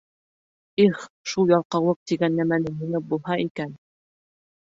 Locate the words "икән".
3.45-3.77